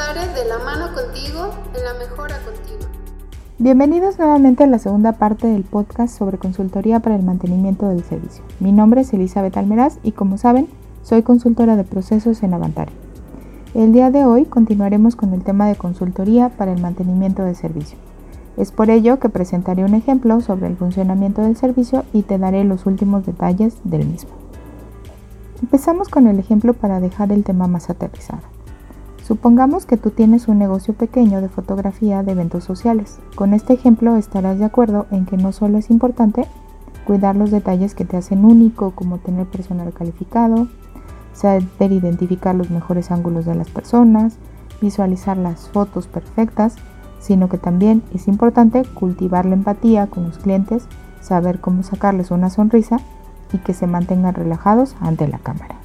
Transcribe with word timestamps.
De 0.00 0.48
la 0.48 0.58
mano 0.64 0.94
contigo 0.94 1.50
en 1.76 1.84
la 1.84 1.92
mejora 1.92 2.34
continua. 2.42 2.88
Bienvenidos 3.58 4.18
nuevamente 4.18 4.64
a 4.64 4.66
la 4.66 4.78
segunda 4.78 5.12
parte 5.12 5.46
del 5.46 5.62
podcast 5.62 6.16
sobre 6.16 6.38
consultoría 6.38 7.00
para 7.00 7.16
el 7.16 7.22
mantenimiento 7.22 7.86
del 7.86 8.02
servicio. 8.02 8.42
Mi 8.60 8.72
nombre 8.72 9.02
es 9.02 9.12
Elizabeth 9.12 9.58
Almeraz 9.58 9.98
y 10.02 10.12
como 10.12 10.38
saben, 10.38 10.68
soy 11.02 11.22
consultora 11.22 11.76
de 11.76 11.84
procesos 11.84 12.42
en 12.42 12.54
Avantare. 12.54 12.92
El 13.74 13.92
día 13.92 14.10
de 14.10 14.24
hoy 14.24 14.46
continuaremos 14.46 15.16
con 15.16 15.34
el 15.34 15.44
tema 15.44 15.68
de 15.68 15.76
consultoría 15.76 16.48
para 16.48 16.72
el 16.72 16.80
mantenimiento 16.80 17.44
del 17.44 17.54
servicio. 17.54 17.98
Es 18.56 18.72
por 18.72 18.88
ello 18.88 19.20
que 19.20 19.28
presentaré 19.28 19.84
un 19.84 19.92
ejemplo 19.92 20.40
sobre 20.40 20.68
el 20.68 20.78
funcionamiento 20.78 21.42
del 21.42 21.58
servicio 21.58 22.04
y 22.14 22.22
te 22.22 22.38
daré 22.38 22.64
los 22.64 22.86
últimos 22.86 23.26
detalles 23.26 23.76
del 23.84 24.06
mismo. 24.06 24.30
Empezamos 25.60 26.08
con 26.08 26.26
el 26.26 26.38
ejemplo 26.38 26.72
para 26.72 27.00
dejar 27.00 27.32
el 27.32 27.44
tema 27.44 27.66
más 27.66 27.90
aterrizado. 27.90 28.59
Supongamos 29.22 29.86
que 29.86 29.96
tú 29.96 30.10
tienes 30.10 30.48
un 30.48 30.58
negocio 30.58 30.94
pequeño 30.94 31.40
de 31.40 31.48
fotografía 31.48 32.22
de 32.22 32.32
eventos 32.32 32.64
sociales. 32.64 33.18
Con 33.34 33.54
este 33.54 33.74
ejemplo 33.74 34.16
estarás 34.16 34.58
de 34.58 34.64
acuerdo 34.64 35.06
en 35.10 35.26
que 35.26 35.36
no 35.36 35.52
solo 35.52 35.78
es 35.78 35.90
importante 35.90 36.46
cuidar 37.04 37.36
los 37.36 37.50
detalles 37.50 37.94
que 37.94 38.04
te 38.04 38.16
hacen 38.16 38.44
único, 38.44 38.92
como 38.92 39.18
tener 39.18 39.46
personal 39.46 39.92
calificado, 39.92 40.68
saber 41.32 41.92
identificar 41.92 42.54
los 42.54 42.70
mejores 42.70 43.10
ángulos 43.10 43.44
de 43.44 43.54
las 43.54 43.68
personas, 43.70 44.36
visualizar 44.80 45.36
las 45.36 45.68
fotos 45.68 46.06
perfectas, 46.06 46.76
sino 47.18 47.48
que 47.48 47.58
también 47.58 48.02
es 48.14 48.28
importante 48.28 48.84
cultivar 48.94 49.44
la 49.44 49.54
empatía 49.54 50.06
con 50.06 50.24
los 50.24 50.38
clientes, 50.38 50.86
saber 51.20 51.60
cómo 51.60 51.82
sacarles 51.82 52.30
una 52.30 52.50
sonrisa 52.50 52.98
y 53.52 53.58
que 53.58 53.74
se 53.74 53.86
mantengan 53.86 54.34
relajados 54.34 54.96
ante 55.00 55.28
la 55.28 55.38
cámara. 55.38 55.76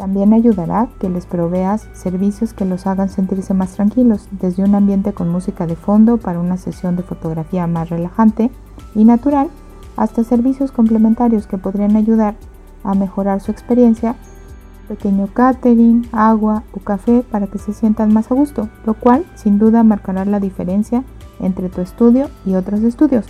También 0.00 0.32
ayudará 0.32 0.88
que 0.98 1.10
les 1.10 1.26
proveas 1.26 1.86
servicios 1.92 2.54
que 2.54 2.64
los 2.64 2.86
hagan 2.86 3.10
sentirse 3.10 3.52
más 3.52 3.72
tranquilos, 3.72 4.28
desde 4.30 4.64
un 4.64 4.74
ambiente 4.74 5.12
con 5.12 5.28
música 5.28 5.66
de 5.66 5.76
fondo 5.76 6.16
para 6.16 6.40
una 6.40 6.56
sesión 6.56 6.96
de 6.96 7.02
fotografía 7.02 7.66
más 7.66 7.90
relajante 7.90 8.50
y 8.94 9.04
natural, 9.04 9.50
hasta 9.98 10.24
servicios 10.24 10.72
complementarios 10.72 11.46
que 11.46 11.58
podrían 11.58 11.96
ayudar 11.96 12.34
a 12.82 12.94
mejorar 12.94 13.42
su 13.42 13.50
experiencia, 13.50 14.14
pequeño 14.88 15.26
catering, 15.34 16.08
agua 16.12 16.62
o 16.72 16.80
café 16.80 17.22
para 17.30 17.48
que 17.48 17.58
se 17.58 17.74
sientan 17.74 18.10
más 18.10 18.30
a 18.30 18.34
gusto, 18.34 18.70
lo 18.86 18.94
cual 18.94 19.26
sin 19.34 19.58
duda 19.58 19.82
marcará 19.82 20.24
la 20.24 20.40
diferencia 20.40 21.04
entre 21.40 21.68
tu 21.68 21.82
estudio 21.82 22.30
y 22.46 22.54
otros 22.54 22.80
estudios. 22.80 23.26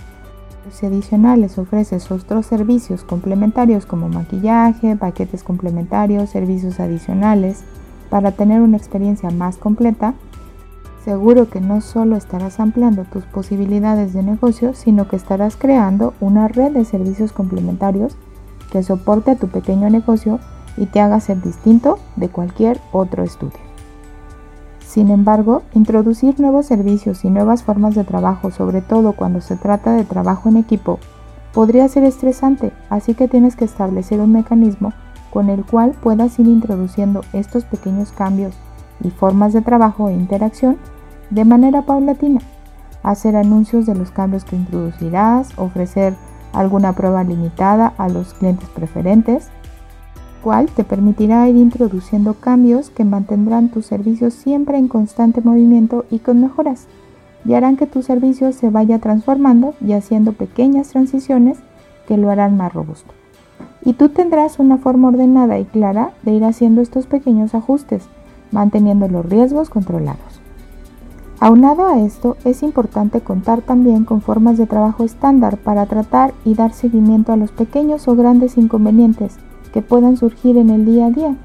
Si 0.69 0.85
adicionales 0.85 1.57
ofreces 1.57 2.11
otros 2.11 2.45
servicios 2.45 3.03
complementarios 3.03 3.85
como 3.85 4.09
maquillaje, 4.09 4.95
paquetes 4.95 5.43
complementarios, 5.43 6.29
servicios 6.29 6.79
adicionales, 6.79 7.63
para 8.09 8.31
tener 8.33 8.61
una 8.61 8.77
experiencia 8.77 9.31
más 9.31 9.57
completa, 9.57 10.13
seguro 11.03 11.49
que 11.49 11.61
no 11.61 11.81
solo 11.81 12.15
estarás 12.15 12.59
ampliando 12.59 13.05
tus 13.05 13.23
posibilidades 13.25 14.13
de 14.13 14.21
negocio, 14.21 14.73
sino 14.73 15.07
que 15.07 15.15
estarás 15.15 15.55
creando 15.55 16.13
una 16.19 16.47
red 16.47 16.71
de 16.73 16.85
servicios 16.85 17.31
complementarios 17.31 18.15
que 18.71 18.83
soporte 18.83 19.31
a 19.31 19.35
tu 19.35 19.47
pequeño 19.47 19.89
negocio 19.89 20.39
y 20.77 20.85
te 20.85 20.99
haga 20.99 21.19
ser 21.19 21.41
distinto 21.41 21.99
de 22.15 22.29
cualquier 22.29 22.79
otro 22.91 23.23
estudio. 23.23 23.70
Sin 24.91 25.09
embargo, 25.09 25.61
introducir 25.73 26.37
nuevos 26.41 26.65
servicios 26.65 27.23
y 27.23 27.29
nuevas 27.29 27.63
formas 27.63 27.95
de 27.95 28.03
trabajo, 28.03 28.51
sobre 28.51 28.81
todo 28.81 29.13
cuando 29.13 29.39
se 29.39 29.55
trata 29.55 29.93
de 29.93 30.03
trabajo 30.03 30.49
en 30.49 30.57
equipo, 30.57 30.99
podría 31.53 31.87
ser 31.87 32.03
estresante, 32.03 32.73
así 32.89 33.13
que 33.13 33.29
tienes 33.29 33.55
que 33.55 33.63
establecer 33.63 34.19
un 34.19 34.33
mecanismo 34.33 34.91
con 35.31 35.49
el 35.49 35.63
cual 35.63 35.91
puedas 35.91 36.37
ir 36.39 36.47
introduciendo 36.47 37.21
estos 37.31 37.63
pequeños 37.63 38.11
cambios 38.11 38.53
y 39.01 39.11
formas 39.11 39.53
de 39.53 39.61
trabajo 39.61 40.09
e 40.09 40.13
interacción 40.13 40.77
de 41.29 41.45
manera 41.45 41.83
paulatina. 41.83 42.41
Hacer 43.01 43.37
anuncios 43.37 43.85
de 43.85 43.95
los 43.95 44.11
cambios 44.11 44.43
que 44.43 44.57
introducirás, 44.57 45.57
ofrecer 45.57 46.15
alguna 46.51 46.91
prueba 46.91 47.23
limitada 47.23 47.93
a 47.97 48.09
los 48.09 48.33
clientes 48.33 48.67
preferentes, 48.67 49.51
cual 50.41 50.69
te 50.69 50.83
permitirá 50.83 51.47
ir 51.47 51.55
introduciendo 51.55 52.33
cambios 52.33 52.89
que 52.89 53.05
mantendrán 53.05 53.69
tu 53.69 53.81
servicio 53.81 54.31
siempre 54.31 54.77
en 54.77 54.87
constante 54.87 55.41
movimiento 55.41 56.05
y 56.09 56.19
con 56.19 56.41
mejoras, 56.41 56.87
y 57.45 57.53
harán 57.53 57.77
que 57.77 57.87
tu 57.87 58.01
servicio 58.01 58.51
se 58.51 58.69
vaya 58.69 58.99
transformando 58.99 59.73
y 59.81 59.93
haciendo 59.93 60.33
pequeñas 60.33 60.89
transiciones 60.89 61.59
que 62.07 62.17
lo 62.17 62.29
harán 62.29 62.57
más 62.57 62.73
robusto. 62.73 63.13
Y 63.83 63.93
tú 63.93 64.09
tendrás 64.09 64.59
una 64.59 64.77
forma 64.77 65.07
ordenada 65.07 65.57
y 65.59 65.65
clara 65.65 66.11
de 66.23 66.33
ir 66.33 66.43
haciendo 66.43 66.81
estos 66.81 67.07
pequeños 67.07 67.55
ajustes, 67.55 68.03
manteniendo 68.51 69.07
los 69.07 69.25
riesgos 69.25 69.69
controlados. 69.69 70.41
Aunado 71.39 71.87
a 71.87 71.99
esto, 71.99 72.37
es 72.45 72.61
importante 72.61 73.21
contar 73.21 73.61
también 73.61 74.05
con 74.05 74.21
formas 74.21 74.59
de 74.59 74.67
trabajo 74.67 75.03
estándar 75.03 75.57
para 75.57 75.87
tratar 75.87 76.33
y 76.45 76.53
dar 76.53 76.73
seguimiento 76.73 77.31
a 77.33 77.37
los 77.37 77.51
pequeños 77.51 78.07
o 78.07 78.15
grandes 78.15 78.57
inconvenientes 78.59 79.37
que 79.73 79.81
puedan 79.81 80.17
surgir 80.17 80.57
en 80.57 80.69
el 80.69 80.85
día 80.85 81.07
a 81.07 81.11
día. 81.11 81.35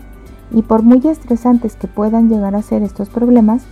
Y 0.52 0.62
por 0.62 0.82
muy 0.82 1.00
estresantes 1.06 1.76
que 1.76 1.88
puedan 1.88 2.28
llegar 2.28 2.54
a 2.54 2.62
ser 2.62 2.82
estos 2.82 3.08
problemas, 3.08 3.64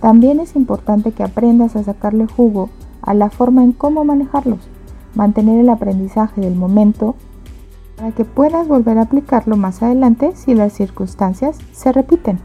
también 0.00 0.40
es 0.40 0.56
importante 0.56 1.12
que 1.12 1.22
aprendas 1.22 1.74
a 1.76 1.82
sacarle 1.82 2.26
jugo 2.26 2.70
a 3.02 3.14
la 3.14 3.30
forma 3.30 3.64
en 3.64 3.72
cómo 3.72 4.04
manejarlos, 4.04 4.60
mantener 5.14 5.58
el 5.58 5.70
aprendizaje 5.70 6.40
del 6.40 6.54
momento 6.54 7.14
para 7.96 8.12
que 8.12 8.24
puedas 8.24 8.68
volver 8.68 8.98
a 8.98 9.02
aplicarlo 9.02 9.56
más 9.56 9.82
adelante 9.82 10.32
si 10.36 10.54
las 10.54 10.72
circunstancias 10.72 11.58
se 11.72 11.92
repiten. 11.92 12.38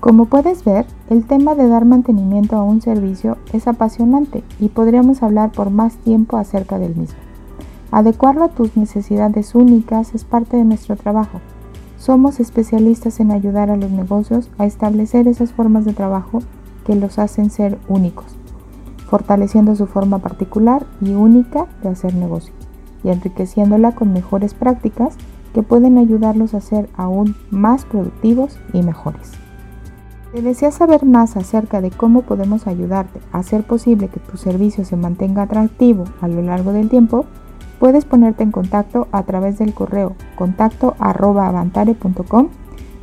Como 0.00 0.26
puedes 0.26 0.64
ver, 0.64 0.86
el 1.10 1.24
tema 1.24 1.54
de 1.54 1.68
dar 1.68 1.84
mantenimiento 1.84 2.56
a 2.56 2.62
un 2.62 2.80
servicio 2.80 3.38
es 3.52 3.66
apasionante 3.66 4.44
y 4.60 4.68
podríamos 4.68 5.22
hablar 5.22 5.50
por 5.52 5.70
más 5.70 5.96
tiempo 5.96 6.36
acerca 6.36 6.78
del 6.78 6.94
mismo. 6.94 7.27
Adecuarlo 7.90 8.44
a 8.44 8.48
tus 8.48 8.76
necesidades 8.76 9.54
únicas 9.54 10.14
es 10.14 10.24
parte 10.24 10.58
de 10.58 10.64
nuestro 10.64 10.94
trabajo. 10.96 11.40
Somos 11.96 12.38
especialistas 12.38 13.18
en 13.18 13.30
ayudar 13.30 13.70
a 13.70 13.76
los 13.76 13.90
negocios 13.90 14.50
a 14.58 14.66
establecer 14.66 15.26
esas 15.26 15.52
formas 15.52 15.86
de 15.86 15.94
trabajo 15.94 16.40
que 16.84 16.94
los 16.94 17.18
hacen 17.18 17.50
ser 17.50 17.78
únicos, 17.88 18.36
fortaleciendo 19.08 19.74
su 19.74 19.86
forma 19.86 20.18
particular 20.18 20.86
y 21.00 21.12
única 21.12 21.66
de 21.82 21.88
hacer 21.88 22.14
negocio 22.14 22.52
y 23.02 23.08
enriqueciéndola 23.08 23.92
con 23.92 24.12
mejores 24.12 24.52
prácticas 24.52 25.16
que 25.54 25.62
pueden 25.62 25.96
ayudarlos 25.96 26.52
a 26.52 26.60
ser 26.60 26.90
aún 26.94 27.36
más 27.50 27.86
productivos 27.86 28.58
y 28.74 28.82
mejores. 28.82 29.32
Si 30.34 30.42
deseas 30.42 30.74
saber 30.74 31.06
más 31.06 31.38
acerca 31.38 31.80
de 31.80 31.90
cómo 31.90 32.20
podemos 32.20 32.66
ayudarte 32.66 33.20
a 33.32 33.38
hacer 33.38 33.62
posible 33.62 34.08
que 34.08 34.20
tu 34.20 34.36
servicio 34.36 34.84
se 34.84 34.96
mantenga 34.96 35.42
atractivo 35.42 36.04
a 36.20 36.28
lo 36.28 36.42
largo 36.42 36.72
del 36.72 36.90
tiempo, 36.90 37.24
Puedes 37.78 38.04
ponerte 38.04 38.42
en 38.42 38.50
contacto 38.50 39.06
a 39.12 39.22
través 39.22 39.58
del 39.58 39.72
correo 39.72 40.14
contacto 40.36 40.96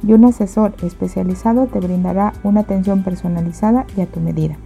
y 0.06 0.14
un 0.14 0.26
asesor 0.26 0.74
especializado 0.84 1.68
te 1.68 1.80
brindará 1.80 2.34
una 2.44 2.62
atención 2.62 3.04
personalizada 3.04 3.86
y 3.96 4.02
a 4.02 4.06
tu 4.06 4.20
medida. 4.20 4.58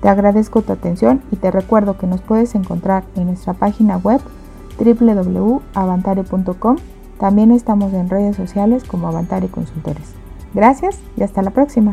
Te 0.00 0.08
agradezco 0.08 0.62
tu 0.62 0.72
atención 0.72 1.22
y 1.30 1.36
te 1.36 1.50
recuerdo 1.50 1.98
que 1.98 2.06
nos 2.06 2.20
puedes 2.20 2.54
encontrar 2.54 3.04
en 3.14 3.26
nuestra 3.26 3.54
página 3.54 3.96
web 3.96 4.20
www.avantare.com. 4.78 6.76
También 7.18 7.50
estamos 7.50 7.92
en 7.92 8.08
redes 8.08 8.36
sociales 8.36 8.84
como 8.84 9.08
Avantare 9.08 9.48
Consultores. 9.48 10.14
Gracias 10.54 10.98
y 11.16 11.22
hasta 11.22 11.42
la 11.42 11.50
próxima. 11.50 11.92